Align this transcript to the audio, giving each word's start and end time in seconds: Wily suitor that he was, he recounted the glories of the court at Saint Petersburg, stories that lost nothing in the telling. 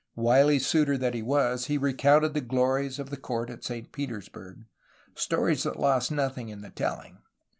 Wily 0.15 0.57
suitor 0.57 0.97
that 0.97 1.13
he 1.13 1.21
was, 1.21 1.65
he 1.67 1.77
recounted 1.77 2.33
the 2.33 2.41
glories 2.41 2.97
of 2.97 3.11
the 3.11 3.17
court 3.17 3.51
at 3.51 3.63
Saint 3.63 3.91
Petersburg, 3.91 4.65
stories 5.13 5.61
that 5.61 5.79
lost 5.79 6.11
nothing 6.11 6.49
in 6.49 6.61
the 6.61 6.71
telling. 6.71 7.19